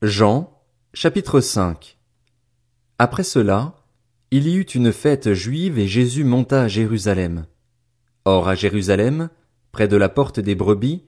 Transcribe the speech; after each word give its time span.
Jean, 0.00 0.62
chapitre 0.94 1.40
5 1.40 1.98
Après 3.00 3.24
cela, 3.24 3.74
il 4.30 4.46
y 4.46 4.54
eut 4.54 4.62
une 4.62 4.92
fête 4.92 5.32
juive 5.32 5.76
et 5.80 5.88
Jésus 5.88 6.22
monta 6.22 6.62
à 6.62 6.68
Jérusalem. 6.68 7.46
Or 8.24 8.48
à 8.48 8.54
Jérusalem, 8.54 9.28
près 9.72 9.88
de 9.88 9.96
la 9.96 10.08
porte 10.08 10.38
des 10.38 10.54
brebis, 10.54 11.02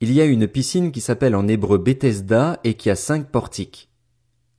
il 0.00 0.12
y 0.12 0.20
a 0.20 0.26
une 0.26 0.46
piscine 0.46 0.92
qui 0.92 1.00
s'appelle 1.00 1.34
en 1.34 1.48
hébreu 1.48 1.78
Bethesda 1.78 2.60
et 2.62 2.74
qui 2.74 2.88
a 2.88 2.94
cinq 2.94 3.32
portiques. 3.32 3.90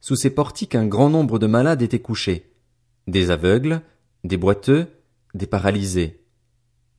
Sous 0.01 0.17
ces 0.17 0.31
portiques 0.31 0.75
un 0.75 0.85
grand 0.85 1.09
nombre 1.09 1.39
de 1.39 1.47
malades 1.47 1.81
étaient 1.81 1.99
couchés, 1.99 2.51
des 3.07 3.31
aveugles, 3.31 3.81
des 4.25 4.35
boiteux, 4.35 4.87
des 5.33 5.47
paralysés. 5.47 6.25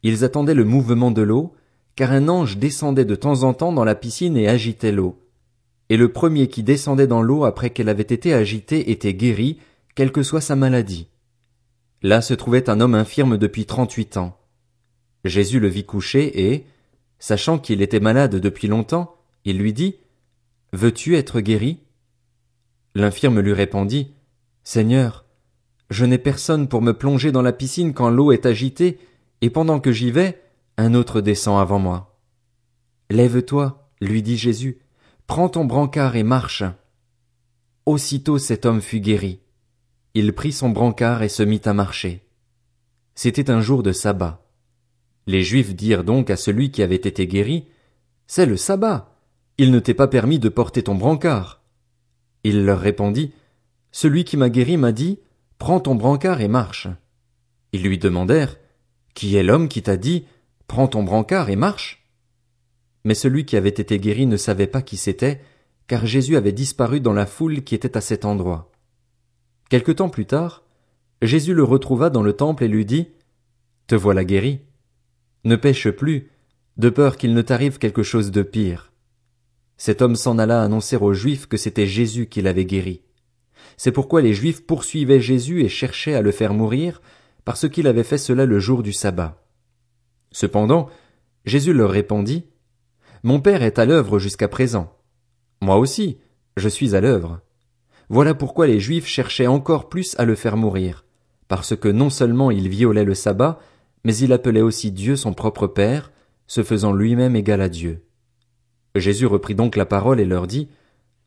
Ils 0.03 0.25
attendaient 0.25 0.55
le 0.55 0.65
mouvement 0.65 1.11
de 1.11 1.21
l'eau, 1.21 1.53
car 1.97 2.13
un 2.13 2.29
ange 2.29 2.57
descendait 2.57 3.05
de 3.05 3.15
temps 3.15 3.43
en 3.43 3.53
temps 3.53 3.75
dans 3.75 3.85
la 3.85 3.95
piscine 3.95 4.39
et 4.39 4.49
agitait 4.49 4.91
l'eau 4.91 5.28
et 5.89 5.97
le 5.97 6.13
premier 6.13 6.49
qui 6.49 6.63
descendait 6.63 7.07
dans 7.07 7.23
l'eau 7.23 7.45
après 7.45 7.71
qu'elle 7.71 7.89
avait 7.89 8.03
été 8.03 8.35
agitée 8.35 8.91
était 8.91 9.15
guéri, 9.15 9.59
quelle 9.95 10.13
que 10.13 10.23
soit 10.23 10.41
sa 10.41 10.57
maladie. 10.57 11.09
Là 12.03 12.21
se 12.21 12.35
trouvait 12.35 12.71
un 12.71 12.81
homme 12.81 12.95
infirme 12.95 13.39
depuis 13.39 13.67
trente-huit 13.67 14.17
ans. 14.17 14.39
Jésus 15.25 15.61
le 15.61 15.69
vit 15.69 15.85
couché 15.85 16.53
et, 16.53 16.67
sachant 17.19 17.59
qu'il 17.59 17.83
était 17.83 18.01
malade 18.01 18.37
depuis 18.37 18.69
longtemps, 18.69 19.17
il 19.45 19.59
lui 19.59 19.73
dit, 19.73 19.97
Veux-tu 20.73 21.17
être 21.17 21.41
guéri? 21.41 21.81
L'infirme 22.95 23.41
lui 23.41 23.53
répondit, 23.53 24.13
Seigneur, 24.63 25.25
je 25.91 26.05
n'ai 26.05 26.19
personne 26.19 26.69
pour 26.69 26.83
me 26.83 26.93
plonger 26.93 27.33
dans 27.33 27.43
la 27.43 27.53
piscine 27.53 27.95
quand 27.95 28.11
l'eau 28.11 28.33
est 28.33 28.47
agitée, 28.47 28.99
et 29.41 29.51
pendant 29.51 29.81
que 29.81 29.93
j'y 29.93 30.11
vais, 30.11 30.43
un 30.77 30.95
autre 30.95 31.21
descend 31.21 31.61
avant 31.61 31.79
moi. 31.79 32.19
Lève-toi, 33.11 33.91
lui 34.01 34.23
dit 34.23 34.37
Jésus, 34.37 34.79
Prends 35.29 35.51
ton 35.51 35.67
brancard 35.67 36.17
et 36.17 36.23
marche. 36.23 36.65
Aussitôt 37.85 38.39
cet 38.39 38.65
homme 38.65 38.81
fut 38.81 39.01
guéri. 39.01 39.41
Il 40.15 40.33
prit 40.33 40.53
son 40.53 40.71
brancard 40.71 41.23
et 41.23 41.29
se 41.29 41.43
mit 41.43 41.61
à 41.67 41.75
marcher. 41.75 42.27
C'était 43.15 43.51
un 43.51 43.61
jour 43.61 43.83
de 43.83 43.93
sabbat. 43.93 44.43
Les 45.27 45.43
Juifs 45.43 45.77
dirent 45.77 46.03
donc 46.03 46.31
à 46.31 46.37
celui 46.39 46.71
qui 46.71 46.83
avait 46.83 46.97
été 46.97 47.27
guéri, 47.27 47.67
C'est 48.27 48.47
le 48.47 48.57
sabbat. 48.57 49.15
Il 49.59 49.71
ne 49.71 49.81
t'est 49.81 49.93
pas 49.93 50.09
permis 50.09 50.39
de 50.39 50.49
porter 50.49 50.83
ton 50.83 50.95
brancard. 50.95 51.63
Il 52.43 52.65
leur 52.65 52.81
répondit, 52.81 53.33
Celui 53.93 54.25
qui 54.25 54.39
m'a 54.39 54.49
guéri 54.49 54.79
m'a 54.79 54.93
dit, 54.93 55.19
Prends 55.59 55.81
ton 55.81 55.95
brancard 55.95 56.41
et 56.41 56.49
marche. 56.49 56.89
Ils 57.75 57.83
lui 57.83 57.99
demandèrent, 57.99 58.57
Qui 59.13 59.37
est 59.37 59.43
l'homme 59.43 59.69
qui 59.69 59.83
t'a 59.83 59.99
dit, 59.99 60.25
Prends 60.69 60.89
ton 60.89 61.03
brancard 61.03 61.51
et 61.51 61.57
marche? 61.57 61.98
Mais 63.05 63.15
celui 63.15 63.45
qui 63.45 63.57
avait 63.57 63.69
été 63.69 63.99
guéri 63.99 64.27
ne 64.27 64.37
savait 64.37 64.67
pas 64.67 64.83
qui 64.83 64.97
c'était, 64.97 65.41
car 65.87 66.07
Jésus 66.07 66.37
avait 66.37 66.53
disparu 66.53 67.01
dans 67.01 67.13
la 67.13 67.27
foule 67.27 67.63
qui 67.63 67.75
était 67.75 67.97
à 67.97 68.01
cet 68.01 68.25
endroit. 68.25 68.71
Quelque 69.69 69.93
temps 69.93 70.09
plus 70.09 70.27
tard, 70.27 70.65
Jésus 71.23 71.55
le 71.55 71.65
retrouva 71.65 72.11
dans 72.11 72.23
le 72.23 72.33
temple 72.33 72.65
et 72.65 72.69
lui 72.69 72.85
dit, 72.85 73.09
Te 73.87 73.95
voilà 73.95 74.25
guéri. 74.25 74.61
Ne 75.45 75.57
pêche 75.57 75.91
plus, 75.91 76.31
de 76.77 76.91
peur 76.91 77.17
qu'il 77.17 77.35
ne 77.35 77.43
t'arrive 77.43 77.79
quelque 77.79 78.03
chose 78.03 78.31
de 78.31 78.43
pire. 78.43 78.93
Cet 79.77 80.03
homme 80.03 80.17
s'en 80.17 80.39
alla 80.39 80.63
annoncer 80.63 80.97
aux 80.97 81.13
Juifs 81.13 81.47
que 81.47 81.57
c'était 81.57 81.87
Jésus 81.87 82.27
qui 82.27 82.43
l'avait 82.43 82.65
guéri. 82.65 83.03
C'est 83.77 83.93
pourquoi 83.93 84.23
les 84.23 84.35
Juifs 84.35 84.67
poursuivaient 84.67 85.21
Jésus 85.21 85.63
et 85.63 85.69
cherchaient 85.69 86.15
à 86.15 86.23
le 86.23 86.33
faire 86.33 86.55
mourir, 86.55 87.01
parce 87.45 87.69
qu'il 87.69 87.87
avait 87.87 88.05
fait 88.05 88.19
cela 88.19 88.45
le 88.45 88.59
jour 88.59 88.83
du 88.83 88.93
sabbat. 88.93 89.43
Cependant, 90.33 90.89
Jésus 91.45 91.73
leur 91.73 91.91
répondit, 91.91 92.47
mon 93.23 93.41
Père 93.41 93.63
est 93.63 93.79
à 93.79 93.85
l'œuvre 93.85 94.19
jusqu'à 94.19 94.49
présent. 94.49 94.97
Moi 95.61 95.77
aussi, 95.77 96.19
je 96.57 96.69
suis 96.69 96.95
à 96.95 97.01
l'œuvre. 97.01 97.41
Voilà 98.09 98.35
pourquoi 98.35 98.67
les 98.67 98.81
Juifs 98.81 99.07
cherchaient 99.07 99.47
encore 99.47 99.89
plus 99.89 100.15
à 100.19 100.25
le 100.25 100.35
faire 100.35 100.57
mourir, 100.57 101.05
parce 101.47 101.77
que 101.77 101.89
non 101.89 102.11
seulement 102.11 102.51
il 102.51 102.69
violait 102.69 103.05
le 103.05 103.15
sabbat, 103.15 103.59
mais 104.05 104.17
il 104.17 104.33
appelait 104.33 104.63
aussi 104.63 104.93
Dieu 104.93 105.17
son 105.17 105.35
propre 105.35 105.67
Père, 105.67 106.13
se 106.47 106.63
faisant 106.63 106.93
lui-même 106.93 107.37
égal 107.37 107.61
à 107.61 107.69
Dieu. 107.69 108.05
Jésus 108.95 109.27
reprit 109.27 109.55
donc 109.55 109.77
la 109.77 109.85
parole 109.85 110.21
et 110.21 110.25
leur 110.25 110.47
dit, 110.47 110.69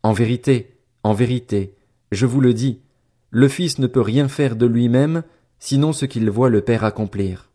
En 0.04 0.14
vérité, 0.14 0.78
en 1.04 1.14
vérité, 1.14 1.76
je 2.12 2.26
vous 2.26 2.42
le 2.42 2.54
dis, 2.54 2.82
le 3.30 3.48
Fils 3.48 3.80
ne 3.80 3.88
peut 3.88 4.02
rien 4.02 4.28
faire 4.28 4.56
de 4.56 4.66
lui-même, 4.66 5.24
sinon 5.60 5.94
ce 5.94 6.06
qu'il 6.06 6.30
voit 6.30 6.50
le 6.50 6.62
Père 6.62 6.84
accomplir. 6.84 7.50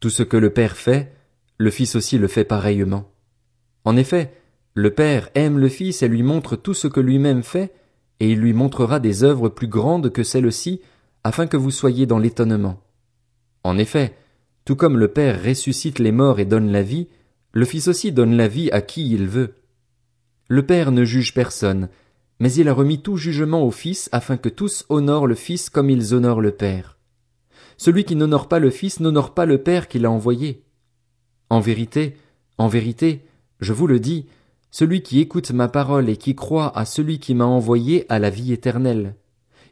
Tout 0.00 0.10
ce 0.10 0.22
que 0.22 0.36
le 0.36 0.50
Père 0.50 0.76
fait, 0.76 1.14
le 1.58 1.70
Fils 1.70 1.94
aussi 1.94 2.18
le 2.18 2.28
fait 2.28 2.44
pareillement. 2.44 3.10
En 3.88 3.96
effet, 3.96 4.34
le 4.74 4.90
Père 4.90 5.30
aime 5.34 5.58
le 5.58 5.70
Fils 5.70 6.02
et 6.02 6.08
lui 6.08 6.22
montre 6.22 6.56
tout 6.56 6.74
ce 6.74 6.88
que 6.88 7.00
lui-même 7.00 7.42
fait, 7.42 7.72
et 8.20 8.30
il 8.30 8.38
lui 8.38 8.52
montrera 8.52 9.00
des 9.00 9.24
œuvres 9.24 9.48
plus 9.48 9.66
grandes 9.66 10.12
que 10.12 10.22
celles-ci, 10.22 10.82
afin 11.24 11.46
que 11.46 11.56
vous 11.56 11.70
soyez 11.70 12.04
dans 12.04 12.18
l'étonnement. 12.18 12.82
En 13.64 13.78
effet, 13.78 14.14
tout 14.66 14.76
comme 14.76 14.98
le 14.98 15.08
Père 15.08 15.42
ressuscite 15.42 16.00
les 16.00 16.12
morts 16.12 16.38
et 16.38 16.44
donne 16.44 16.70
la 16.70 16.82
vie, 16.82 17.08
le 17.52 17.64
Fils 17.64 17.88
aussi 17.88 18.12
donne 18.12 18.36
la 18.36 18.46
vie 18.46 18.70
à 18.72 18.82
qui 18.82 19.10
il 19.10 19.26
veut. 19.26 19.54
Le 20.48 20.66
Père 20.66 20.92
ne 20.92 21.04
juge 21.06 21.32
personne, 21.32 21.88
mais 22.40 22.52
il 22.52 22.68
a 22.68 22.74
remis 22.74 23.00
tout 23.00 23.16
jugement 23.16 23.64
au 23.64 23.70
Fils 23.70 24.10
afin 24.12 24.36
que 24.36 24.50
tous 24.50 24.84
honorent 24.90 25.26
le 25.26 25.34
Fils 25.34 25.70
comme 25.70 25.88
ils 25.88 26.12
honorent 26.12 26.42
le 26.42 26.52
Père. 26.52 26.98
Celui 27.78 28.04
qui 28.04 28.16
n'honore 28.16 28.48
pas 28.48 28.58
le 28.58 28.68
Fils 28.68 29.00
n'honore 29.00 29.32
pas 29.32 29.46
le 29.46 29.56
Père 29.56 29.88
qui 29.88 29.98
l'a 29.98 30.10
envoyé. 30.10 30.62
En 31.48 31.60
vérité, 31.60 32.18
en 32.58 32.68
vérité, 32.68 33.22
je 33.60 33.72
vous 33.72 33.86
le 33.86 34.00
dis, 34.00 34.26
celui 34.70 35.02
qui 35.02 35.20
écoute 35.20 35.50
ma 35.50 35.68
parole 35.68 36.08
et 36.08 36.16
qui 36.16 36.34
croit 36.34 36.76
à 36.76 36.84
celui 36.84 37.18
qui 37.18 37.34
m'a 37.34 37.46
envoyé 37.46 38.04
a 38.08 38.18
la 38.18 38.30
vie 38.30 38.52
éternelle. 38.52 39.14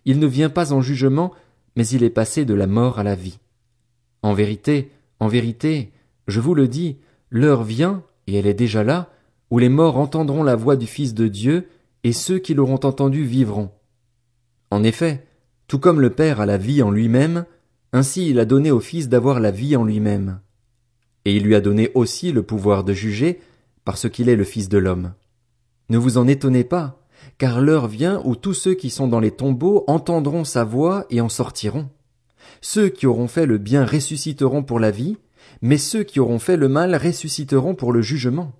Il 0.04 0.18
ne 0.18 0.26
vient 0.26 0.50
pas 0.50 0.72
en 0.72 0.80
jugement, 0.80 1.32
mais 1.76 1.86
il 1.88 2.02
est 2.02 2.10
passé 2.10 2.44
de 2.44 2.54
la 2.54 2.66
mort 2.66 2.98
à 2.98 3.02
la 3.02 3.14
vie. 3.14 3.38
En 4.22 4.32
vérité, 4.32 4.90
en 5.20 5.28
vérité, 5.28 5.92
je 6.26 6.40
vous 6.40 6.54
le 6.54 6.68
dis, 6.68 6.96
l'heure 7.30 7.62
vient, 7.62 8.02
et 8.26 8.36
elle 8.36 8.46
est 8.46 8.54
déjà 8.54 8.82
là, 8.82 9.10
où 9.50 9.58
les 9.58 9.68
morts 9.68 9.98
entendront 9.98 10.42
la 10.42 10.56
voix 10.56 10.76
du 10.76 10.86
Fils 10.86 11.14
de 11.14 11.28
Dieu, 11.28 11.68
et 12.04 12.12
ceux 12.12 12.38
qui 12.38 12.54
l'auront 12.54 12.80
entendu 12.84 13.24
vivront. 13.24 13.70
En 14.70 14.82
effet, 14.82 15.26
tout 15.68 15.78
comme 15.78 16.00
le 16.00 16.10
Père 16.10 16.40
a 16.40 16.46
la 16.46 16.56
vie 16.56 16.82
en 16.82 16.90
lui-même, 16.90 17.44
ainsi 17.92 18.28
il 18.28 18.40
a 18.40 18.44
donné 18.44 18.70
au 18.70 18.80
Fils 18.80 19.08
d'avoir 19.08 19.40
la 19.40 19.50
vie 19.50 19.76
en 19.76 19.84
lui-même. 19.84 20.40
Et 21.24 21.36
il 21.36 21.42
lui 21.42 21.54
a 21.54 21.60
donné 21.60 21.90
aussi 21.94 22.32
le 22.32 22.42
pouvoir 22.42 22.84
de 22.84 22.92
juger, 22.92 23.40
parce 23.86 24.10
qu'il 24.10 24.28
est 24.28 24.36
le 24.36 24.44
Fils 24.44 24.68
de 24.68 24.78
l'homme. 24.78 25.14
Ne 25.88 25.96
vous 25.96 26.18
en 26.18 26.26
étonnez 26.26 26.64
pas, 26.64 27.00
car 27.38 27.60
l'heure 27.60 27.86
vient 27.86 28.20
où 28.24 28.34
tous 28.34 28.52
ceux 28.52 28.74
qui 28.74 28.90
sont 28.90 29.06
dans 29.06 29.20
les 29.20 29.30
tombeaux 29.30 29.84
entendront 29.86 30.44
sa 30.44 30.64
voix 30.64 31.06
et 31.08 31.20
en 31.20 31.28
sortiront. 31.28 31.88
Ceux 32.60 32.88
qui 32.88 33.06
auront 33.06 33.28
fait 33.28 33.46
le 33.46 33.58
bien 33.58 33.86
ressusciteront 33.86 34.64
pour 34.64 34.80
la 34.80 34.90
vie, 34.90 35.16
mais 35.62 35.78
ceux 35.78 36.02
qui 36.02 36.18
auront 36.18 36.40
fait 36.40 36.56
le 36.56 36.68
mal 36.68 36.96
ressusciteront 36.96 37.76
pour 37.76 37.92
le 37.92 38.02
jugement. 38.02 38.52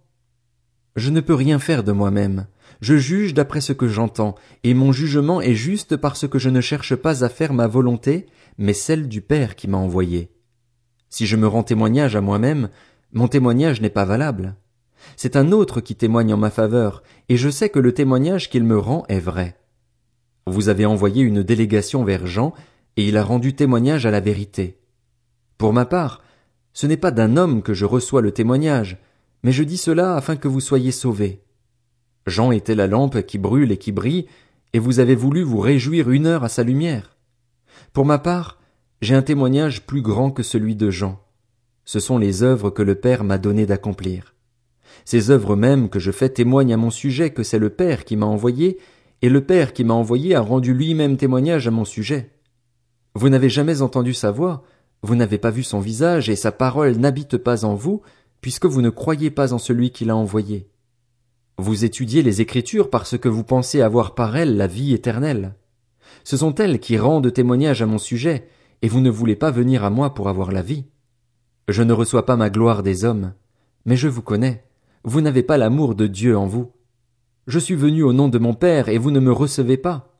Je 0.94 1.10
ne 1.10 1.20
peux 1.20 1.34
rien 1.34 1.58
faire 1.58 1.82
de 1.82 1.92
moi-même. 1.92 2.46
Je 2.80 2.96
juge 2.96 3.34
d'après 3.34 3.60
ce 3.60 3.72
que 3.72 3.88
j'entends, 3.88 4.36
et 4.62 4.74
mon 4.74 4.92
jugement 4.92 5.40
est 5.40 5.56
juste 5.56 5.96
parce 5.96 6.28
que 6.28 6.38
je 6.38 6.50
ne 6.50 6.60
cherche 6.60 6.94
pas 6.94 7.24
à 7.24 7.28
faire 7.28 7.52
ma 7.52 7.66
volonté, 7.66 8.26
mais 8.58 8.74
celle 8.74 9.08
du 9.08 9.22
Père 9.22 9.56
qui 9.56 9.66
m'a 9.66 9.78
envoyé. 9.78 10.30
Si 11.10 11.26
je 11.26 11.36
me 11.36 11.48
rends 11.48 11.64
témoignage 11.64 12.14
à 12.14 12.20
moi-même, 12.20 12.68
mon 13.12 13.26
témoignage 13.26 13.80
n'est 13.80 13.90
pas 13.90 14.04
valable. 14.04 14.54
C'est 15.16 15.36
un 15.36 15.52
autre 15.52 15.80
qui 15.80 15.94
témoigne 15.94 16.34
en 16.34 16.36
ma 16.36 16.50
faveur, 16.50 17.02
et 17.28 17.36
je 17.36 17.48
sais 17.48 17.68
que 17.68 17.78
le 17.78 17.92
témoignage 17.92 18.50
qu'il 18.50 18.64
me 18.64 18.78
rend 18.78 19.04
est 19.08 19.20
vrai. 19.20 19.56
Vous 20.46 20.68
avez 20.68 20.86
envoyé 20.86 21.22
une 21.22 21.42
délégation 21.42 22.04
vers 22.04 22.26
Jean, 22.26 22.54
et 22.96 23.06
il 23.06 23.16
a 23.16 23.24
rendu 23.24 23.54
témoignage 23.54 24.06
à 24.06 24.10
la 24.10 24.20
vérité. 24.20 24.78
Pour 25.58 25.72
ma 25.72 25.86
part, 25.86 26.22
ce 26.72 26.86
n'est 26.86 26.96
pas 26.96 27.10
d'un 27.10 27.36
homme 27.36 27.62
que 27.62 27.74
je 27.74 27.84
reçois 27.84 28.22
le 28.22 28.32
témoignage, 28.32 28.98
mais 29.42 29.52
je 29.52 29.64
dis 29.64 29.76
cela 29.76 30.16
afin 30.16 30.36
que 30.36 30.48
vous 30.48 30.60
soyez 30.60 30.92
sauvés. 30.92 31.42
Jean 32.26 32.52
était 32.52 32.74
la 32.74 32.86
lampe 32.86 33.22
qui 33.22 33.38
brûle 33.38 33.72
et 33.72 33.76
qui 33.76 33.92
brille, 33.92 34.26
et 34.72 34.78
vous 34.78 35.00
avez 35.00 35.14
voulu 35.14 35.42
vous 35.42 35.60
réjouir 35.60 36.10
une 36.10 36.26
heure 36.26 36.44
à 36.44 36.48
sa 36.48 36.62
lumière. 36.62 37.16
Pour 37.92 38.04
ma 38.04 38.18
part, 38.18 38.58
j'ai 39.00 39.14
un 39.14 39.22
témoignage 39.22 39.86
plus 39.86 40.02
grand 40.02 40.30
que 40.30 40.42
celui 40.42 40.76
de 40.76 40.90
Jean. 40.90 41.20
Ce 41.84 42.00
sont 42.00 42.18
les 42.18 42.42
œuvres 42.42 42.70
que 42.70 42.82
le 42.82 42.94
Père 42.94 43.24
m'a 43.24 43.38
donné 43.38 43.66
d'accomplir. 43.66 44.35
Ces 45.04 45.30
œuvres 45.30 45.56
mêmes 45.56 45.88
que 45.88 45.98
je 45.98 46.10
fais 46.10 46.28
témoignent 46.28 46.74
à 46.74 46.76
mon 46.76 46.90
sujet 46.90 47.30
que 47.30 47.42
c'est 47.42 47.58
le 47.58 47.70
Père 47.70 48.04
qui 48.04 48.16
m'a 48.16 48.26
envoyé, 48.26 48.78
et 49.22 49.28
le 49.28 49.44
Père 49.44 49.72
qui 49.72 49.84
m'a 49.84 49.94
envoyé 49.94 50.34
a 50.34 50.40
rendu 50.40 50.74
lui-même 50.74 51.16
témoignage 51.16 51.68
à 51.68 51.70
mon 51.70 51.84
sujet. 51.84 52.30
Vous 53.14 53.28
n'avez 53.28 53.48
jamais 53.48 53.82
entendu 53.82 54.14
sa 54.14 54.30
voix, 54.30 54.62
vous 55.02 55.14
n'avez 55.14 55.38
pas 55.38 55.50
vu 55.50 55.62
son 55.62 55.80
visage, 55.80 56.28
et 56.28 56.36
sa 56.36 56.52
parole 56.52 56.96
n'habite 56.96 57.36
pas 57.36 57.64
en 57.64 57.74
vous, 57.74 58.02
puisque 58.40 58.66
vous 58.66 58.82
ne 58.82 58.90
croyez 58.90 59.30
pas 59.30 59.52
en 59.52 59.58
celui 59.58 59.90
qui 59.90 60.04
l'a 60.04 60.16
envoyé. 60.16 60.68
Vous 61.58 61.84
étudiez 61.84 62.22
les 62.22 62.42
Écritures 62.42 62.90
parce 62.90 63.16
que 63.16 63.30
vous 63.30 63.44
pensez 63.44 63.80
avoir 63.80 64.14
par 64.14 64.36
elles 64.36 64.56
la 64.56 64.66
vie 64.66 64.92
éternelle. 64.92 65.54
Ce 66.22 66.36
sont 66.36 66.54
elles 66.56 66.80
qui 66.80 66.98
rendent 66.98 67.32
témoignage 67.32 67.80
à 67.80 67.86
mon 67.86 67.98
sujet, 67.98 68.48
et 68.82 68.88
vous 68.88 69.00
ne 69.00 69.10
voulez 69.10 69.36
pas 69.36 69.50
venir 69.50 69.84
à 69.84 69.90
moi 69.90 70.12
pour 70.12 70.28
avoir 70.28 70.52
la 70.52 70.60
vie. 70.60 70.84
Je 71.68 71.82
ne 71.82 71.94
reçois 71.94 72.26
pas 72.26 72.36
ma 72.36 72.50
gloire 72.50 72.82
des 72.82 73.04
hommes, 73.04 73.32
mais 73.86 73.96
je 73.96 74.08
vous 74.08 74.22
connais, 74.22 74.65
vous 75.06 75.20
n'avez 75.20 75.44
pas 75.44 75.56
l'amour 75.56 75.94
de 75.94 76.08
Dieu 76.08 76.36
en 76.36 76.46
vous. 76.46 76.72
Je 77.46 77.60
suis 77.60 77.76
venu 77.76 78.02
au 78.02 78.12
nom 78.12 78.28
de 78.28 78.38
mon 78.38 78.54
Père, 78.54 78.88
et 78.88 78.98
vous 78.98 79.12
ne 79.12 79.20
me 79.20 79.30
recevez 79.30 79.76
pas. 79.76 80.18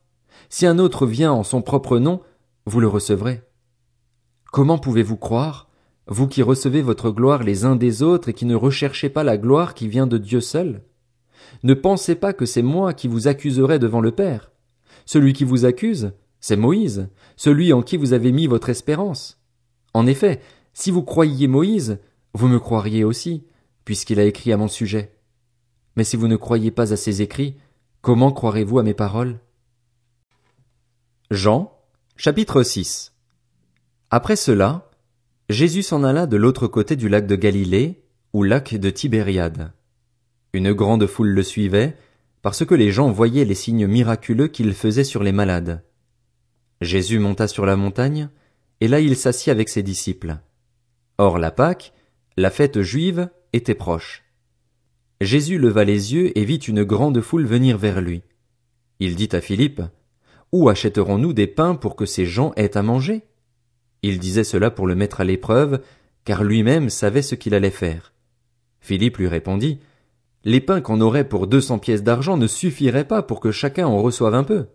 Si 0.49 0.65
un 0.65 0.79
autre 0.79 1.07
vient 1.07 1.33
en 1.33 1.43
son 1.43 1.61
propre 1.61 1.99
nom, 1.99 2.21
vous 2.67 2.79
le 2.79 2.87
recevrez. 2.87 3.43
Comment 4.53 4.79
pouvez-vous 4.79 5.17
croire, 5.17 5.69
vous 6.07 6.29
qui 6.29 6.41
recevez 6.41 6.83
votre 6.83 7.11
gloire 7.11 7.43
les 7.43 7.65
uns 7.65 7.75
des 7.75 8.05
autres 8.05 8.29
et 8.29 8.33
qui 8.33 8.47
ne 8.47 8.55
recherchez 8.55 9.09
pas 9.09 9.25
la 9.25 9.37
gloire 9.39 9.75
qui 9.75 9.89
vient 9.89 10.07
de 10.07 10.19
Dieu 10.19 10.41
seul? 10.41 10.85
Ne 11.65 11.75
pensez 11.75 12.15
pas 12.15 12.33
que 12.33 12.47
c'est 12.47 12.63
moi 12.63 12.95
qui 12.95 13.09
vous 13.09 13.27
accuserai 13.27 13.81
devant 13.81 14.01
le 14.01 14.13
Père. 14.13 14.53
Celui 15.05 15.33
qui 15.33 15.43
vous 15.43 15.65
accuse, 15.65 16.13
c'est 16.39 16.55
Moïse, 16.55 17.09
celui 17.35 17.73
en 17.73 17.83
qui 17.83 17.97
vous 17.97 18.13
avez 18.13 18.31
mis 18.31 18.47
votre 18.47 18.69
espérance. 18.69 19.43
En 19.95 20.07
effet, 20.07 20.41
si 20.75 20.93
vous 20.93 21.03
croyiez 21.03 21.49
Moïse, 21.49 21.99
vous 22.35 22.47
me 22.47 22.61
croiriez 22.61 23.03
aussi, 23.03 23.43
puisqu'il 23.87 24.21
a 24.21 24.25
écrit 24.25 24.53
à 24.53 24.59
mon 24.59 24.69
sujet. 24.69 25.17
Mais 25.95 26.05
si 26.05 26.17
vous 26.17 26.29
ne 26.29 26.37
croyez 26.37 26.71
pas 26.71 26.93
à 26.93 26.97
ses 26.97 27.23
écrits, 27.23 27.57
comment 28.03 28.33
croirez-vous 28.33 28.79
à 28.79 28.83
mes 28.83 28.93
paroles? 28.93 29.39
Jean, 31.31 31.73
chapitre 32.17 32.63
6 32.63 33.15
Après 34.11 34.37
cela, 34.37 34.91
Jésus 35.49 35.85
s'en 35.85 36.03
alla 36.03 36.27
de 36.27 36.37
l'autre 36.37 36.67
côté 36.67 36.97
du 36.97 37.09
lac 37.09 37.27
de 37.27 37.37
Galilée, 37.37 38.03
ou 38.33 38.43
lac 38.43 38.75
de 38.75 38.91
Tibériade. 38.91 39.73
Une 40.53 40.73
grande 40.73 41.07
foule 41.07 41.29
le 41.29 41.43
suivait, 41.45 41.97
parce 42.43 42.67
que 42.67 42.75
les 42.75 42.91
gens 42.91 43.11
voyaient 43.11 43.45
les 43.45 43.55
signes 43.55 43.87
miraculeux 43.87 44.49
qu'il 44.49 44.75
faisait 44.75 45.05
sur 45.05 45.23
les 45.23 45.33
malades. 45.33 45.85
Jésus 46.81 47.21
monta 47.21 47.47
sur 47.47 47.65
la 47.65 47.77
montagne, 47.77 48.31
et 48.81 48.89
là 48.89 48.99
il 48.99 49.17
s'assit 49.17 49.49
avec 49.49 49.69
ses 49.69 49.85
disciples. 49.85 50.39
Or 51.19 51.39
la 51.39 51.53
Pâque, 51.53 51.93
la 52.37 52.51
fête 52.51 52.83
juive, 52.83 53.31
était 53.53 53.75
proche. 53.75 54.25
Jésus 55.21 55.59
leva 55.59 55.85
les 55.85 56.15
yeux 56.15 56.37
et 56.39 56.45
vit 56.45 56.57
une 56.57 56.85
grande 56.85 57.21
foule 57.21 57.47
venir 57.47 57.79
vers 57.79 58.01
lui. 58.01 58.23
Il 59.01 59.17
dit 59.17 59.29
à 59.33 59.41
Philippe, 59.41 59.83
Où 60.53 60.69
achèterons-nous 60.69 61.33
des 61.33 61.47
pains 61.47 61.75
pour 61.75 61.97
que 61.97 62.07
ces 62.07 62.27
gens 62.27 62.53
aient 62.57 62.77
à 62.77 62.83
manger? 62.83 63.23
Il 64.03 64.19
disait 64.19 64.45
cela 64.45 64.71
pour 64.71 64.87
le 64.87 64.95
mettre 64.95 65.21
à 65.21 65.25
l'épreuve, 65.25 65.81
car 66.25 66.45
lui-même 66.45 66.91
savait 66.91 67.23
ce 67.23 67.35
qu'il 67.35 67.55
allait 67.55 67.71
faire. 67.71 68.13
Philippe 68.81 69.17
lui 69.17 69.29
répondit, 69.29 69.81
Les 70.45 70.61
pains 70.61 70.81
qu'on 70.81 71.01
aurait 71.01 71.29
pour 71.29 71.47
deux 71.47 71.61
cents 71.61 71.79
pièces 71.79 72.03
d'argent 72.03 72.37
ne 72.37 72.47
suffiraient 72.47 73.09
pas 73.09 73.23
pour 73.23 73.41
que 73.41 73.51
chacun 73.51 73.87
en 73.87 74.03
reçoive 74.03 74.35
un 74.35 74.45
peu. 74.45 74.67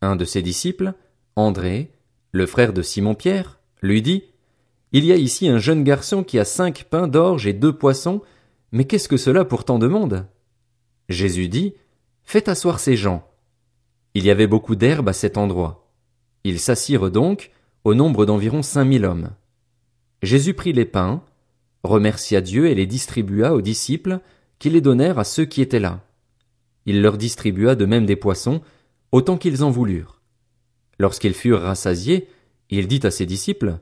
Un 0.00 0.16
de 0.16 0.24
ses 0.24 0.42
disciples, 0.42 0.94
André, 1.36 1.92
le 2.32 2.46
frère 2.46 2.72
de 2.72 2.82
Simon 2.82 3.14
Pierre, 3.14 3.60
lui 3.82 4.00
dit, 4.02 4.24
Il 4.92 5.04
y 5.04 5.12
a 5.12 5.16
ici 5.16 5.48
un 5.48 5.58
jeune 5.58 5.84
garçon 5.84 6.24
qui 6.24 6.38
a 6.38 6.44
cinq 6.44 6.84
pains 6.84 7.08
d'orge 7.08 7.46
et 7.46 7.52
deux 7.52 7.72
poissons, 7.72 8.22
mais 8.72 8.84
qu'est-ce 8.84 9.08
que 9.08 9.16
cela 9.16 9.44
pour 9.44 9.64
tant 9.64 9.78
de 9.78 9.86
monde? 9.86 10.26
Jésus 11.08 11.48
dit, 11.48 11.74
Faites 12.24 12.48
asseoir 12.48 12.78
ces 12.80 12.96
gens. 12.96 13.28
Il 14.14 14.24
y 14.24 14.30
avait 14.30 14.46
beaucoup 14.46 14.76
d'herbe 14.76 15.08
à 15.08 15.12
cet 15.12 15.36
endroit. 15.36 15.88
Ils 16.44 16.60
s'assirent 16.60 17.10
donc, 17.10 17.50
au 17.84 17.94
nombre 17.94 18.26
d'environ 18.26 18.62
cinq 18.62 18.84
mille 18.84 19.04
hommes. 19.04 19.30
Jésus 20.22 20.54
prit 20.54 20.72
les 20.72 20.84
pains, 20.84 21.22
remercia 21.82 22.40
Dieu 22.40 22.66
et 22.66 22.74
les 22.74 22.86
distribua 22.86 23.54
aux 23.54 23.62
disciples, 23.62 24.20
qui 24.58 24.70
les 24.70 24.80
donnèrent 24.80 25.18
à 25.18 25.24
ceux 25.24 25.44
qui 25.44 25.62
étaient 25.62 25.80
là. 25.80 26.04
Il 26.86 27.02
leur 27.02 27.16
distribua 27.16 27.74
de 27.74 27.86
même 27.86 28.06
des 28.06 28.16
poissons, 28.16 28.60
autant 29.12 29.38
qu'ils 29.38 29.64
en 29.64 29.70
voulurent. 29.70 30.20
Lorsqu'ils 30.98 31.34
furent 31.34 31.62
rassasiés, 31.62 32.28
il 32.68 32.86
dit 32.86 33.00
à 33.04 33.10
ses 33.10 33.26
disciples, 33.26 33.78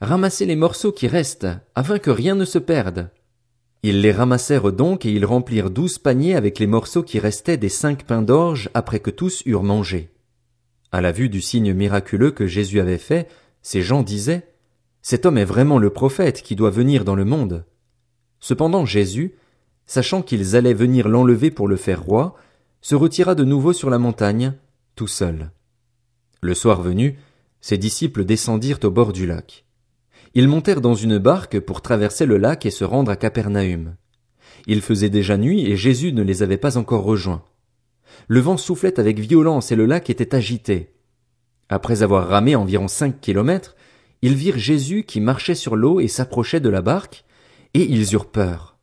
Ramassez 0.00 0.46
les 0.46 0.56
morceaux 0.56 0.92
qui 0.92 1.08
restent, 1.08 1.48
afin 1.74 1.98
que 1.98 2.10
rien 2.10 2.34
ne 2.34 2.46
se 2.46 2.58
perde. 2.58 3.10
Ils 3.82 4.00
les 4.00 4.12
ramassèrent 4.12 4.72
donc 4.72 5.04
et 5.04 5.10
ils 5.10 5.26
remplirent 5.26 5.70
douze 5.70 5.98
paniers 5.98 6.34
avec 6.34 6.58
les 6.58 6.66
morceaux 6.66 7.02
qui 7.02 7.18
restaient 7.18 7.58
des 7.58 7.68
cinq 7.68 8.04
pains 8.04 8.22
d'orge 8.22 8.70
après 8.72 9.00
que 9.00 9.10
tous 9.10 9.42
eurent 9.44 9.62
mangé. 9.62 10.10
À 10.90 11.02
la 11.02 11.12
vue 11.12 11.28
du 11.28 11.42
signe 11.42 11.74
miraculeux 11.74 12.30
que 12.30 12.46
Jésus 12.46 12.80
avait 12.80 12.98
fait, 12.98 13.28
ces 13.60 13.82
gens 13.82 14.02
disaient, 14.02 14.48
Cet 15.02 15.26
homme 15.26 15.36
est 15.36 15.44
vraiment 15.44 15.78
le 15.78 15.90
prophète 15.90 16.42
qui 16.42 16.56
doit 16.56 16.70
venir 16.70 17.04
dans 17.04 17.14
le 17.14 17.26
monde. 17.26 17.64
Cependant 18.40 18.86
Jésus, 18.86 19.34
sachant 19.84 20.22
qu'ils 20.22 20.56
allaient 20.56 20.72
venir 20.72 21.08
l'enlever 21.08 21.50
pour 21.50 21.68
le 21.68 21.76
faire 21.76 22.02
roi, 22.02 22.36
se 22.80 22.94
retira 22.94 23.34
de 23.34 23.44
nouveau 23.44 23.74
sur 23.74 23.90
la 23.90 23.98
montagne, 23.98 24.54
tout 24.96 25.08
seul. 25.08 25.50
Le 26.40 26.54
soir 26.54 26.80
venu, 26.80 27.18
ses 27.60 27.76
disciples 27.76 28.24
descendirent 28.24 28.80
au 28.84 28.90
bord 28.90 29.12
du 29.12 29.26
lac. 29.26 29.66
Ils 30.34 30.48
montèrent 30.48 30.80
dans 30.80 30.94
une 30.94 31.18
barque 31.18 31.58
pour 31.58 31.82
traverser 31.82 32.26
le 32.26 32.36
lac 32.36 32.64
et 32.64 32.70
se 32.70 32.84
rendre 32.84 33.10
à 33.10 33.16
Capernaum. 33.16 33.96
Il 34.66 34.80
faisait 34.80 35.10
déjà 35.10 35.36
nuit 35.36 35.66
et 35.66 35.76
Jésus 35.76 36.12
ne 36.12 36.22
les 36.22 36.42
avait 36.42 36.56
pas 36.56 36.76
encore 36.76 37.02
rejoints. 37.02 37.42
Le 38.28 38.40
vent 38.40 38.56
soufflait 38.56 39.00
avec 39.00 39.18
violence 39.18 39.72
et 39.72 39.76
le 39.76 39.86
lac 39.86 40.10
était 40.10 40.34
agité. 40.34 40.92
Après 41.68 42.02
avoir 42.02 42.28
ramé 42.28 42.54
environ 42.54 42.88
cinq 42.88 43.20
kilomètres, 43.20 43.76
ils 44.22 44.34
virent 44.34 44.58
Jésus 44.58 45.04
qui 45.04 45.20
marchait 45.20 45.54
sur 45.54 45.76
l'eau 45.76 46.00
et 46.00 46.08
s'approchait 46.08 46.60
de 46.60 46.68
la 46.68 46.82
barque, 46.82 47.24
et 47.74 47.84
ils 47.84 48.12
eurent 48.12 48.30
peur. 48.30 48.76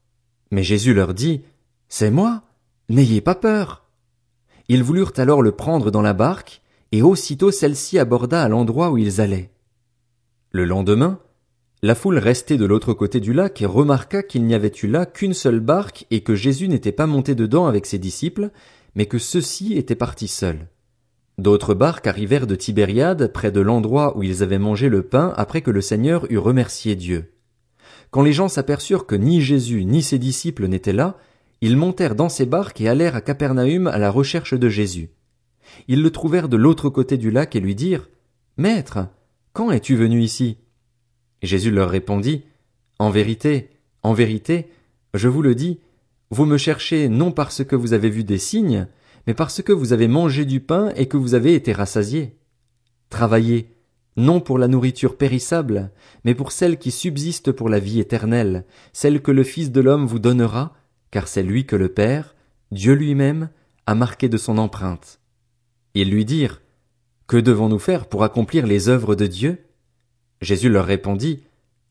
Mais 0.52 0.64
Jésus 0.64 0.94
leur 0.94 1.14
dit, 1.14 1.42
C'est 1.90 2.10
moi, 2.10 2.44
n'ayez 2.90 3.22
pas 3.22 3.36
peur. 3.36 3.86
Ils 4.68 4.84
voulurent 4.84 5.14
alors 5.18 5.42
le 5.42 5.52
prendre 5.52 5.92
dans 5.92 6.02
la 6.02 6.14
barque, 6.14 6.62
et 6.92 7.02
aussitôt 7.02 7.52
celle-ci 7.52 8.00
aborda 8.00 8.42
à 8.42 8.48
l'endroit 8.48 8.92
où 8.92 8.98
ils 8.98 9.22
allaient. 9.22 9.52
Le 10.52 10.66
lendemain, 10.66 11.20
la 11.84 11.94
foule 11.94 12.18
restait 12.18 12.58
de 12.58 12.66
l'autre 12.66 12.94
côté 12.94 13.20
du 13.20 13.34
lac 13.34 13.62
et 13.62 13.68
remarqua 13.68 14.24
qu'il 14.24 14.46
n'y 14.46 14.56
avait 14.56 14.72
eu 14.82 14.88
là 14.88 15.06
qu'une 15.06 15.36
seule 15.36 15.60
barque 15.60 16.06
et 16.10 16.22
que 16.22 16.34
Jésus 16.34 16.68
n'était 16.68 16.92
pas 16.92 17.06
monté 17.06 17.36
dedans 17.36 17.68
avec 17.68 17.86
ses 17.86 18.00
disciples, 18.00 18.50
mais 18.96 19.06
que 19.06 19.20
ceux-ci 19.20 19.78
étaient 19.78 19.96
partis 19.96 20.28
seuls. 20.28 20.68
D'autres 21.38 21.76
barques 21.76 22.08
arrivèrent 22.08 22.48
de 22.48 22.56
Tibériade 22.56 23.32
près 23.32 23.52
de 23.52 23.62
l'endroit 23.62 24.18
où 24.18 24.24
ils 24.24 24.42
avaient 24.42 24.58
mangé 24.58 24.90
le 24.90 25.04
pain 25.04 25.34
après 25.38 25.62
que 25.62 25.70
le 25.70 25.82
Seigneur 25.82 26.26
eut 26.32 26.40
remercié 26.40 26.96
Dieu. 26.96 27.32
Quand 28.10 28.24
les 28.24 28.34
gens 28.34 28.48
s'aperçurent 28.48 29.06
que 29.06 29.16
ni 29.16 29.42
Jésus 29.42 29.86
ni 29.86 30.02
ses 30.02 30.18
disciples 30.18 30.68
n'étaient 30.68 30.94
là, 30.94 31.18
ils 31.62 31.78
montèrent 31.78 32.16
dans 32.16 32.30
ces 32.30 32.48
barques 32.48 32.82
et 32.82 32.90
allèrent 32.90 33.16
à 33.16 33.22
Capernaum 33.22 33.86
à 33.86 34.00
la 34.00 34.10
recherche 34.10 34.56
de 34.56 34.70
Jésus. 34.70 35.12
Ils 35.88 36.02
le 36.02 36.10
trouvèrent 36.10 36.50
de 36.50 36.58
l'autre 36.58 36.90
côté 36.90 37.18
du 37.18 37.30
lac 37.30 37.56
et 37.56 37.60
lui 37.60 37.76
dirent, 37.76 38.10
Maître, 38.58 39.08
quand 39.54 39.70
es-tu 39.70 39.96
venu 39.96 40.24
ici? 40.24 40.58
Jésus 41.42 41.72
leur 41.72 41.90
répondit, 41.90 42.44
En 43.00 43.10
vérité, 43.10 43.70
en 44.04 44.14
vérité, 44.14 44.70
je 45.14 45.28
vous 45.28 45.42
le 45.42 45.56
dis, 45.56 45.80
vous 46.30 46.46
me 46.46 46.58
cherchez 46.58 47.10
non 47.10 47.32
parce 47.32 47.64
que 47.64 47.76
vous 47.76 47.94
avez 47.94 48.10
vu 48.10 48.24
des 48.24 48.38
signes, 48.38 48.88
mais 49.26 49.34
parce 49.34 49.62
que 49.62 49.72
vous 49.72 49.94
avez 49.94 50.08
mangé 50.08 50.46
du 50.46 50.60
pain 50.60 50.92
et 50.96 51.08
que 51.08 51.18
vous 51.18 51.34
avez 51.34 51.54
été 51.54 51.74
rassasiés. 51.74 52.38
Travaillez, 53.10 53.76
non 54.18 54.40
pour 54.40 54.58
la 54.58 54.68
nourriture 54.68 55.16
périssable, 55.16 55.92
mais 56.26 56.36
pour 56.36 56.52
celle 56.52 56.78
qui 56.78 56.92
subsiste 56.92 57.52
pour 57.52 57.70
la 57.70 57.80
vie 57.80 58.00
éternelle, 58.00 58.66
celle 58.92 59.22
que 59.22 59.32
le 59.32 59.44
Fils 59.44 59.72
de 59.72 59.80
l'homme 59.80 60.06
vous 60.06 60.20
donnera, 60.20 60.74
car 61.12 61.28
c'est 61.28 61.44
lui 61.44 61.66
que 61.66 61.76
le 61.76 61.90
Père, 61.90 62.36
Dieu 62.72 62.94
lui-même, 62.94 63.50
a 63.86 63.96
marqué 63.96 64.28
de 64.28 64.38
son 64.38 64.58
empreinte. 64.58 65.22
Ils 65.94 66.10
lui 66.10 66.26
dirent, 66.26 66.62
Que 67.28 67.38
devons-nous 67.38 67.80
faire 67.80 68.08
pour 68.08 68.24
accomplir 68.24 68.68
les 68.68 68.90
œuvres 68.90 69.16
de 69.16 69.28
Dieu? 69.28 69.67
Jésus 70.42 70.70
leur 70.70 70.86
répondit, 70.86 71.44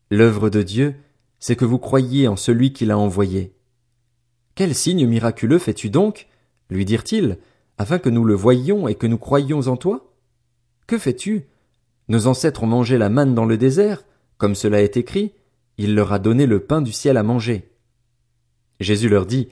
L'œuvre 0.09 0.49
de 0.49 0.61
Dieu, 0.61 0.95
c'est 1.39 1.55
que 1.55 1.65
vous 1.65 1.79
croyiez 1.79 2.27
en 2.27 2.35
celui 2.35 2.73
qui 2.73 2.85
l'a 2.85 2.97
envoyé. 2.97 3.53
Quel 4.55 4.73
signe 4.73 5.05
miraculeux 5.05 5.59
fais-tu 5.59 5.89
donc? 5.89 6.27
lui 6.69 6.85
dirent-ils, 6.85 7.37
afin 7.77 7.99
que 7.99 8.09
nous 8.09 8.25
le 8.25 8.33
voyions 8.33 8.87
et 8.87 8.95
que 8.95 9.07
nous 9.07 9.17
croyions 9.17 9.67
en 9.67 9.77
toi? 9.77 10.11
Que 10.87 10.97
fais-tu? 10.97 11.43
Nos 12.09 12.27
ancêtres 12.27 12.63
ont 12.63 12.67
mangé 12.67 12.97
la 12.97 13.09
manne 13.09 13.35
dans 13.35 13.45
le 13.45 13.57
désert, 13.57 14.03
comme 14.37 14.55
cela 14.55 14.81
est 14.81 14.97
écrit, 14.97 15.33
il 15.77 15.93
leur 15.93 16.13
a 16.13 16.19
donné 16.19 16.45
le 16.45 16.59
pain 16.59 16.81
du 16.81 16.91
ciel 16.91 17.17
à 17.17 17.23
manger. 17.23 17.69
Jésus 18.79 19.09
leur 19.09 19.25
dit, 19.25 19.49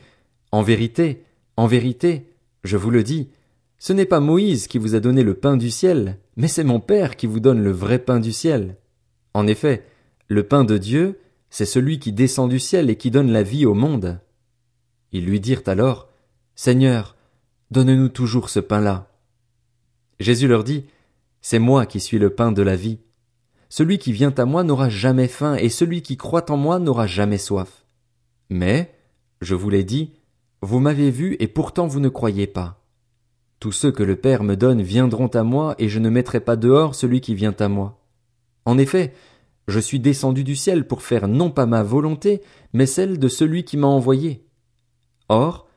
En 0.51 0.61
vérité, 0.61 1.23
en 1.57 1.67
vérité, 1.67 2.33
je 2.63 2.77
vous 2.77 2.89
le 2.89 3.03
dis, 3.03 3.29
ce 3.77 3.93
n'est 3.93 4.05
pas 4.05 4.19
Moïse 4.19 4.67
qui 4.67 4.77
vous 4.77 4.95
a 4.95 4.99
donné 4.99 5.23
le 5.23 5.33
pain 5.33 5.57
du 5.57 5.69
ciel, 5.69 6.17
mais 6.37 6.47
c'est 6.47 6.63
mon 6.63 6.79
Père 6.79 7.15
qui 7.15 7.27
vous 7.27 7.39
donne 7.39 7.61
le 7.61 7.71
vrai 7.71 7.99
pain 7.99 8.19
du 8.19 8.31
ciel. 8.31 8.77
En 9.35 9.47
effet, 9.47 9.83
le 10.29 10.47
pain 10.47 10.63
de 10.63 10.77
Dieu, 10.77 11.19
c'est 11.49 11.65
celui 11.65 11.99
qui 11.99 12.13
descend 12.13 12.49
du 12.49 12.57
ciel 12.57 12.89
et 12.89 12.95
qui 12.95 13.11
donne 13.11 13.33
la 13.33 13.43
vie 13.43 13.65
au 13.65 13.73
monde. 13.73 14.21
Ils 15.11 15.25
lui 15.25 15.41
dirent 15.41 15.63
alors, 15.65 16.07
Seigneur, 16.55 17.17
donne-nous 17.69 18.07
toujours 18.07 18.49
ce 18.49 18.61
pain-là. 18.61 19.11
Jésus 20.21 20.47
leur 20.47 20.63
dit, 20.63 20.85
C'est 21.41 21.59
moi 21.59 21.85
qui 21.85 21.99
suis 21.99 22.17
le 22.17 22.29
pain 22.29 22.53
de 22.53 22.61
la 22.61 22.77
vie. 22.77 22.99
Celui 23.67 23.97
qui 23.97 24.13
vient 24.13 24.33
à 24.37 24.45
moi 24.45 24.63
n'aura 24.63 24.87
jamais 24.87 25.27
faim, 25.27 25.55
et 25.55 25.67
celui 25.67 26.01
qui 26.01 26.15
croit 26.15 26.49
en 26.49 26.55
moi 26.55 26.79
n'aura 26.79 27.05
jamais 27.05 27.37
soif. 27.37 27.83
Mais, 28.49 28.95
je 29.41 29.53
vous 29.53 29.69
l'ai 29.69 29.83
dit, 29.83 30.13
vous 30.61 30.79
m'avez 30.79 31.11
vu 31.11 31.35
et 31.41 31.49
pourtant 31.49 31.87
vous 31.87 31.99
ne 31.99 32.07
croyez 32.07 32.47
pas. 32.47 32.85
Tous 33.59 33.73
ceux 33.73 33.91
que 33.91 34.03
le 34.03 34.15
Père 34.15 34.43
me 34.43 34.55
donne 34.55 34.81
viendront 34.81 35.27
à 35.27 35.43
moi, 35.43 35.75
et 35.77 35.89
je 35.89 35.99
ne 35.99 36.09
mettrai 36.09 36.39
pas 36.39 36.55
dehors 36.55 36.95
celui 36.95 37.19
qui 37.19 37.35
vient 37.35 37.55
à 37.59 37.67
moi. 37.67 37.99
En 38.65 38.77
effet, 38.77 39.13
je 39.67 39.79
suis 39.79 39.99
descendu 39.99 40.43
du 40.43 40.55
ciel 40.55 40.85
pour 40.85 41.01
faire 41.01 41.27
non 41.27 41.49
pas 41.49 41.65
ma 41.65 41.83
volonté, 41.83 42.41
mais 42.73 42.85
celle 42.85 43.19
de 43.19 43.27
celui 43.27 43.63
qui 43.63 43.77
m'a 43.77 43.87
envoyé. 43.87 44.45
Or, 45.29 45.67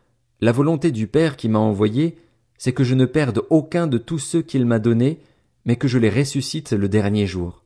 La 0.41 0.53
volonté 0.53 0.93
du 0.93 1.09
Père 1.09 1.37
qui 1.37 1.49
m'a 1.49 1.59
envoyé, 1.59 2.17
c'est 2.59 2.73
que 2.73 2.85
je 2.85 2.95
ne 2.95 3.07
perde 3.07 3.43
aucun 3.51 3.87
de 3.87 3.99
tous 3.99 4.19
ceux 4.19 4.43
qu'il 4.43 4.67
m'a 4.67 4.79
donnés, 4.79 5.21
mais 5.65 5.77
que 5.77 5.89
je 5.89 5.99
les 5.99 6.11
ressuscite 6.11 6.73
le 6.73 6.89
dernier 6.89 7.27
jour. 7.27 7.65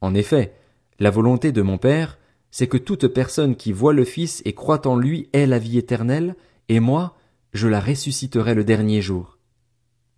En 0.00 0.14
effet, 0.14 0.54
la 0.98 1.10
volonté 1.10 1.52
de 1.52 1.62
mon 1.62 1.78
Père, 1.78 2.18
c'est 2.50 2.66
que 2.66 2.78
toute 2.78 3.08
personne 3.08 3.56
qui 3.56 3.72
voit 3.72 3.92
le 3.92 4.04
Fils 4.04 4.42
et 4.44 4.54
croit 4.54 4.86
en 4.86 4.96
lui 4.96 5.28
ait 5.32 5.46
la 5.46 5.58
vie 5.58 5.78
éternelle, 5.78 6.36
et 6.68 6.80
moi, 6.80 7.16
je 7.52 7.68
la 7.68 7.80
ressusciterai 7.80 8.54
le 8.54 8.64
dernier 8.64 9.02
jour. 9.02 9.38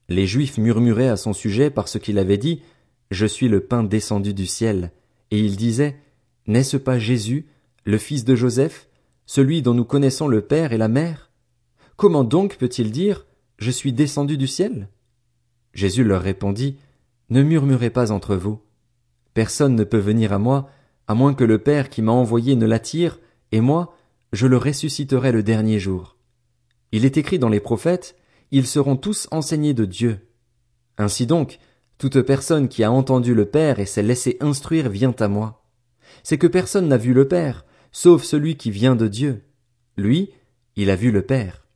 Les 0.09 0.27
Juifs 0.27 0.59
murmuraient 0.59 1.09
à 1.09 1.17
son 1.17 1.33
sujet 1.33 1.71
parce 1.71 1.99
qu'il 1.99 2.19
avait 2.19 2.39
dit, 2.39 2.63
Je 3.11 3.27
suis 3.27 3.49
le 3.49 3.61
pain 3.61 3.85
descendu 3.85 4.35
du 4.35 4.47
ciel, 4.47 4.93
et 5.31 5.39
ils 5.39 5.57
disaient, 5.57 5.97
N'est-ce 6.47 6.77
pas 6.77 6.99
Jésus, 6.99 7.47
le 7.85 7.99
fils 7.99 8.25
de 8.25 8.35
Joseph, 8.35 8.89
celui 9.27 9.63
dont 9.63 9.75
nous 9.75 9.85
connaissons 9.85 10.29
le 10.29 10.41
Père 10.41 10.73
et 10.73 10.79
la 10.79 10.89
Mère? 10.89 11.31
Comment 11.97 12.25
donc 12.25 12.57
peut-il 12.57 12.91
dire, 12.91 13.27
Je 13.59 13.71
suis 13.71 13.93
descendu 13.93 14.37
du 14.37 14.47
ciel? 14.47 14.89
Jésus 15.73 16.05
leur 16.05 16.23
répondit, 16.23 16.79
Ne 17.31 17.43
murmurez 17.43 17.91
pas 17.91 18.11
entre 18.13 18.37
vous. 18.37 18.61
Personne 19.35 19.77
ne 19.77 19.85
peut 19.85 19.99
venir 19.99 20.33
à 20.33 20.39
moi, 20.39 20.71
à 21.07 21.15
moins 21.15 21.35
que 21.35 21.45
le 21.45 21.59
Père 21.59 21.91
qui 21.91 22.03
m'a 22.03 22.13
envoyé 22.13 22.57
ne 22.57 22.67
l'attire, 22.67 23.21
et 23.53 23.61
moi, 23.61 23.95
je 24.33 24.47
le 24.47 24.57
ressusciterai 24.57 25.31
le 25.31 25.43
dernier 25.43 25.79
jour. 25.79 26.17
Il 26.93 27.05
est 27.05 27.17
écrit 27.17 27.39
dans 27.39 27.49
les 27.49 27.61
prophètes, 27.61 28.17
ils 28.51 28.67
seront 28.67 28.97
tous 28.97 29.29
enseignés 29.31 29.75
de 29.75 29.85
Dieu. 29.85 30.19
Ainsi 30.99 31.27
donc, 31.27 31.59
toute 31.99 32.21
personne 32.23 32.69
qui 32.69 32.85
a 32.85 32.93
entendu 32.93 33.35
le 33.35 33.47
Père 33.47 33.79
et 33.79 33.87
s'est 33.87 34.03
laissé 34.03 34.37
instruire 34.41 34.91
vient 34.91 35.15
à 35.19 35.29
moi. 35.29 35.65
C'est 36.23 36.39
que 36.39 36.47
personne 36.47 36.89
n'a 36.89 36.99
vu 36.99 37.15
le 37.15 37.27
Père, 37.27 37.65
sauf 37.91 38.23
celui 38.23 38.57
qui 38.57 38.71
vient 38.71 38.97
de 38.97 39.09
Dieu. 39.09 39.43
Lui, 39.97 40.31
il 40.77 40.91
a 40.91 40.97
vu 40.97 41.11
le 41.11 41.23
Père. 41.23 41.67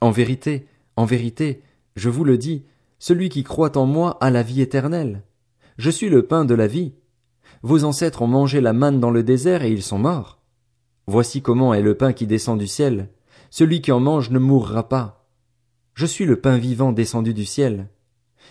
En 0.00 0.10
vérité, 0.10 0.66
en 0.96 1.04
vérité, 1.04 1.62
je 1.94 2.08
vous 2.08 2.24
le 2.24 2.36
dis, 2.36 2.64
celui 2.98 3.28
qui 3.28 3.44
croit 3.44 3.76
en 3.78 3.86
moi 3.86 4.18
a 4.20 4.30
la 4.30 4.42
vie 4.42 4.60
éternelle. 4.60 5.22
Je 5.78 5.90
suis 5.90 6.08
le 6.08 6.26
pain 6.26 6.44
de 6.44 6.54
la 6.54 6.66
vie. 6.66 6.94
Vos 7.62 7.84
ancêtres 7.84 8.22
ont 8.22 8.26
mangé 8.26 8.60
la 8.60 8.72
manne 8.72 9.00
dans 9.00 9.10
le 9.10 9.22
désert 9.22 9.62
et 9.62 9.70
ils 9.70 9.82
sont 9.82 9.98
morts. 9.98 10.38
Voici 11.06 11.42
comment 11.42 11.74
est 11.74 11.82
le 11.82 11.96
pain 11.96 12.12
qui 12.12 12.26
descend 12.26 12.58
du 12.58 12.66
ciel. 12.66 13.08
Celui 13.50 13.80
qui 13.82 13.92
en 13.92 14.00
mange 14.00 14.30
ne 14.30 14.38
mourra 14.38 14.88
pas. 14.88 15.28
Je 15.94 16.06
suis 16.06 16.24
le 16.24 16.40
pain 16.40 16.58
vivant 16.58 16.92
descendu 16.92 17.34
du 17.34 17.44
ciel. 17.44 17.88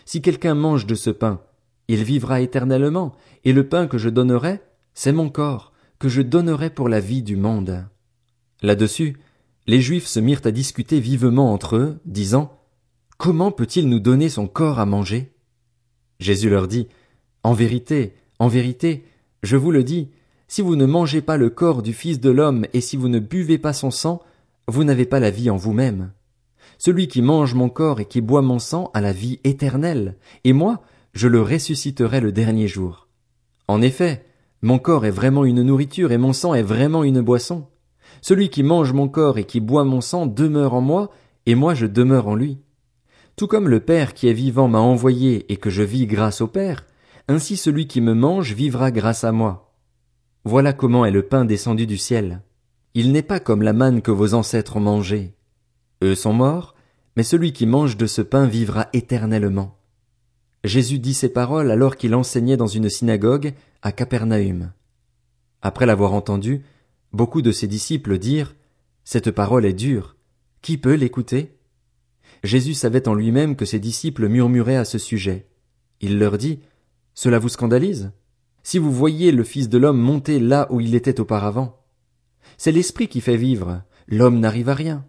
Si 0.05 0.21
quelqu'un 0.21 0.55
mange 0.55 0.85
de 0.85 0.95
ce 0.95 1.09
pain, 1.09 1.41
il 1.87 2.03
vivra 2.03 2.41
éternellement, 2.41 3.13
et 3.43 3.53
le 3.53 3.67
pain 3.67 3.87
que 3.87 3.97
je 3.97 4.09
donnerai, 4.09 4.61
c'est 4.93 5.11
mon 5.11 5.29
corps, 5.29 5.73
que 5.99 6.09
je 6.09 6.21
donnerai 6.21 6.69
pour 6.69 6.89
la 6.89 6.99
vie 6.99 7.23
du 7.23 7.35
monde. 7.35 7.85
Là-dessus, 8.61 9.17
les 9.67 9.81
Juifs 9.81 10.07
se 10.07 10.19
mirent 10.19 10.41
à 10.45 10.51
discuter 10.51 10.99
vivement 10.99 11.53
entre 11.53 11.75
eux, 11.75 11.99
disant, 12.05 12.59
Comment 13.17 13.51
peut-il 13.51 13.87
nous 13.87 13.99
donner 13.99 14.29
son 14.29 14.47
corps 14.47 14.79
à 14.79 14.85
manger? 14.85 15.31
Jésus 16.19 16.49
leur 16.49 16.67
dit, 16.67 16.87
En 17.43 17.53
vérité, 17.53 18.15
en 18.39 18.47
vérité, 18.47 19.05
je 19.43 19.55
vous 19.55 19.71
le 19.71 19.83
dis, 19.83 20.09
si 20.47 20.61
vous 20.61 20.75
ne 20.75 20.85
mangez 20.85 21.21
pas 21.21 21.37
le 21.37 21.49
corps 21.49 21.81
du 21.81 21.93
Fils 21.93 22.19
de 22.19 22.29
l'homme 22.29 22.65
et 22.73 22.81
si 22.81 22.97
vous 22.97 23.09
ne 23.09 23.19
buvez 23.19 23.57
pas 23.57 23.73
son 23.73 23.91
sang, 23.91 24.21
vous 24.67 24.83
n'avez 24.83 25.05
pas 25.05 25.19
la 25.19 25.31
vie 25.31 25.49
en 25.49 25.57
vous-même. 25.57 26.11
Celui 26.85 27.07
qui 27.07 27.21
mange 27.21 27.53
mon 27.53 27.69
corps 27.69 28.01
et 28.01 28.05
qui 28.05 28.19
boit 28.19 28.41
mon 28.41 28.59
sang 28.59 28.91
a 28.93 28.99
la 28.99 29.13
vie 29.13 29.39
éternelle, 29.45 30.17
et 30.43 30.51
moi, 30.51 30.81
je 31.13 31.29
le 31.29 31.41
ressusciterai 31.41 32.19
le 32.19 32.33
dernier 32.33 32.67
jour. 32.67 33.07
En 33.69 33.81
effet, 33.81 34.25
mon 34.61 34.79
corps 34.79 35.05
est 35.05 35.09
vraiment 35.09 35.45
une 35.45 35.63
nourriture 35.63 36.11
et 36.11 36.17
mon 36.17 36.33
sang 36.33 36.53
est 36.53 36.61
vraiment 36.61 37.05
une 37.05 37.21
boisson. 37.21 37.67
Celui 38.21 38.49
qui 38.49 38.63
mange 38.63 38.91
mon 38.91 39.07
corps 39.07 39.37
et 39.37 39.45
qui 39.45 39.61
boit 39.61 39.85
mon 39.85 40.01
sang 40.01 40.25
demeure 40.25 40.73
en 40.73 40.81
moi, 40.81 41.09
et 41.45 41.55
moi 41.55 41.73
je 41.73 41.85
demeure 41.85 42.27
en 42.27 42.35
lui. 42.35 42.59
Tout 43.37 43.47
comme 43.47 43.69
le 43.69 43.79
Père 43.79 44.13
qui 44.13 44.27
est 44.27 44.33
vivant 44.33 44.67
m'a 44.67 44.81
envoyé 44.81 45.49
et 45.53 45.55
que 45.55 45.69
je 45.69 45.83
vis 45.83 46.05
grâce 46.05 46.41
au 46.41 46.47
Père, 46.47 46.85
ainsi 47.29 47.55
celui 47.55 47.87
qui 47.87 48.01
me 48.01 48.13
mange 48.13 48.51
vivra 48.51 48.91
grâce 48.91 49.23
à 49.23 49.31
moi. 49.31 49.73
Voilà 50.43 50.73
comment 50.73 51.05
est 51.05 51.11
le 51.11 51.23
pain 51.23 51.45
descendu 51.45 51.87
du 51.87 51.97
ciel. 51.97 52.41
Il 52.93 53.13
n'est 53.13 53.21
pas 53.21 53.39
comme 53.39 53.61
la 53.61 53.71
manne 53.71 54.01
que 54.01 54.11
vos 54.11 54.33
ancêtres 54.33 54.75
ont 54.75 54.81
mangée. 54.81 55.33
Eux 56.03 56.15
sont 56.15 56.33
morts, 56.33 56.75
mais 57.15 57.23
celui 57.23 57.53
qui 57.53 57.65
mange 57.65 57.95
de 57.95 58.07
ce 58.07 58.21
pain 58.21 58.45
vivra 58.45 58.89
éternellement. 58.91 59.77
Jésus 60.65 60.99
dit 60.99 61.13
ces 61.13 61.29
paroles 61.29 61.71
alors 61.71 61.95
qu'il 61.95 62.13
enseignait 62.13 62.57
dans 62.57 62.67
une 62.67 62.89
synagogue 62.89 63.53
à 63.81 63.93
Capernaum. 63.93 64.73
Après 65.61 65.85
l'avoir 65.85 66.13
entendu, 66.13 66.61
beaucoup 67.13 67.41
de 67.41 67.53
ses 67.53 67.67
disciples 67.67 68.17
dirent, 68.17 68.53
Cette 69.05 69.31
parole 69.31 69.65
est 69.65 69.73
dure. 69.73 70.17
Qui 70.61 70.77
peut 70.77 70.95
l'écouter? 70.95 71.57
Jésus 72.43 72.73
savait 72.73 73.07
en 73.07 73.13
lui-même 73.13 73.55
que 73.55 73.65
ses 73.65 73.79
disciples 73.79 74.27
murmuraient 74.27 74.75
à 74.75 74.85
ce 74.85 74.97
sujet. 74.97 75.47
Il 76.01 76.19
leur 76.19 76.37
dit, 76.37 76.59
Cela 77.13 77.39
vous 77.39 77.49
scandalise? 77.49 78.11
Si 78.61 78.77
vous 78.77 78.91
voyez 78.91 79.31
le 79.31 79.45
Fils 79.45 79.69
de 79.69 79.77
l'homme 79.77 79.99
monter 79.99 80.39
là 80.39 80.67
où 80.69 80.81
il 80.81 80.95
était 80.95 81.21
auparavant, 81.21 81.81
c'est 82.57 82.73
l'esprit 82.73 83.07
qui 83.07 83.21
fait 83.21 83.37
vivre, 83.37 83.83
l'homme 84.07 84.39
n'arrive 84.39 84.67
à 84.67 84.73
rien. 84.73 85.05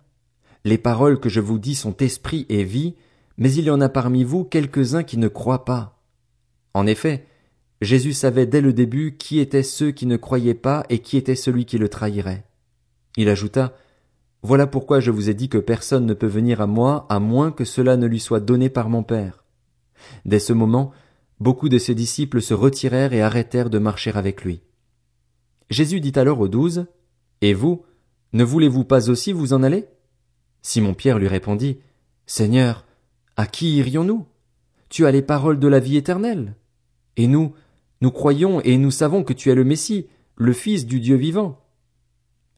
Les 0.65 0.79
paroles 0.79 1.21
que 1.21 1.29
je 1.29 1.41
vous 1.41 1.59
dis 1.59 1.75
sont 1.75 1.97
esprit 1.99 2.47
et 2.49 2.65
vie, 2.65 2.95
mais 3.37 3.53
il 3.53 3.65
y 3.65 3.71
en 3.71 3.83
a 3.83 3.91
parmi 3.91 4.25
vous 4.25 4.45
quelques-uns 4.45 5.03
qui 5.03 5.19
ne 5.19 5.29
croient 5.29 5.67
pas. 5.67 6.03
En 6.73 6.87
effet, 6.87 7.27
Jésus 7.83 8.15
savait 8.15 8.47
dès 8.47 8.63
le 8.63 8.73
début 8.73 9.17
qui 9.19 9.41
étaient 9.41 9.63
ceux 9.63 9.91
qui 9.91 10.07
ne 10.07 10.17
croyaient 10.17 10.55
pas 10.55 10.85
et 10.89 11.01
qui 11.01 11.19
était 11.19 11.35
celui 11.35 11.67
qui 11.67 11.77
le 11.77 11.91
trahirait. 11.91 12.45
Il 13.17 13.29
ajouta, 13.29 13.75
Voilà 14.43 14.67
pourquoi 14.67 15.01
je 15.01 15.11
vous 15.11 15.29
ai 15.29 15.35
dit 15.35 15.51
que 15.51 15.59
personne 15.59 16.07
ne 16.07 16.15
peut 16.15 16.27
venir 16.27 16.63
à 16.63 16.67
moi 16.67 17.07
à 17.11 17.21
moins 17.21 17.53
que 17.53 17.65
cela 17.65 17.97
ne 17.99 18.07
lui 18.07 18.21
soit 18.21 18.41
donné 18.41 18.71
par 18.71 18.89
mon 18.89 19.03
Père. 19.03 19.45
Dès 20.25 20.39
ce 20.39 20.53
moment, 20.55 20.93
beaucoup 21.41 21.69
de 21.69 21.79
ses 21.79 21.95
disciples 21.95 22.41
se 22.41 22.55
retirèrent 22.55 23.13
et 23.13 23.23
arrêtèrent 23.23 23.71
de 23.71 23.79
marcher 23.79 24.13
avec 24.13 24.45
lui. 24.45 24.63
Jésus 25.69 26.01
dit 26.01 26.19
alors 26.19 26.41
aux 26.41 26.49
douze, 26.49 26.87
et 27.43 27.53
vous, 27.53 27.85
ne 28.33 28.45
voulez-vous 28.45 28.85
pas 28.85 29.11
aussi 29.11 29.33
vous 29.33 29.53
en 29.53 29.63
aller? 29.63 29.87
Simon 30.65 30.95
Pierre 30.95 31.19
lui 31.19 31.29
répondit, 31.29 31.79
Seigneur, 32.25 32.87
à 33.37 33.47
qui 33.47 33.77
irions-nous? 33.77 34.27
Tu 34.89 35.05
as 35.05 35.11
les 35.11 35.21
paroles 35.21 35.61
de 35.61 35.69
la 35.69 35.79
vie 35.79 35.99
éternelle. 35.99 36.55
Et 37.19 37.27
nous, 37.27 37.53
nous 38.01 38.11
croyons 38.11 38.63
et 38.63 38.79
nous 38.79 38.91
savons 38.91 39.25
que 39.25 39.35
tu 39.35 39.51
es 39.51 39.55
le 39.55 39.63
Messie, 39.63 40.07
le 40.37 40.55
Fils 40.55 40.87
du 40.87 41.01
Dieu 41.01 41.17
vivant. 41.17 41.61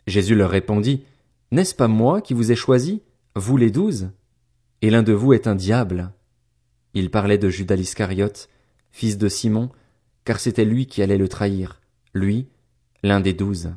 Jésus 0.06 0.36
leur 0.36 0.50
répondit, 0.50 1.02
N'est-ce 1.50 1.75
pas 1.75 1.88
moi 1.88 2.20
qui 2.20 2.32
vous 2.32 2.52
ai 2.52 2.54
choisi, 2.54 3.02
vous 3.34 3.56
les 3.56 3.72
douze? 3.72 4.10
Et 4.82 4.90
l'un 4.90 5.02
de 5.02 5.12
vous 5.12 5.32
est 5.32 5.48
un 5.48 5.56
diable. 5.56 6.12
Il 6.94 7.10
parlait 7.10 7.38
de 7.38 7.48
Judas 7.48 7.75
l'Iscariote, 7.75 8.48
fils 8.92 9.18
de 9.18 9.28
Simon, 9.28 9.70
car 10.25 10.38
c'était 10.38 10.64
lui 10.64 10.86
qui 10.86 11.02
allait 11.02 11.18
le 11.18 11.28
trahir, 11.28 11.80
lui, 12.14 12.46
l'un 13.02 13.18
des 13.18 13.32
douze. 13.32 13.72